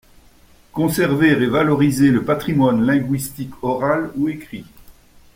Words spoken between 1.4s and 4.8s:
valoriser le patrimoine linguistique oral ou écrit.